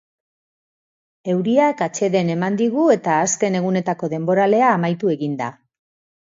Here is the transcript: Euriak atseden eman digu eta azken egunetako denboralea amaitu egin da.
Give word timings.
Euriak 1.33 1.83
atseden 1.87 2.31
eman 2.37 2.57
digu 2.61 2.87
eta 2.95 3.19
azken 3.27 3.59
egunetako 3.61 4.11
denboralea 4.15 4.73
amaitu 4.79 5.13
egin 5.19 5.39
da. 5.45 5.53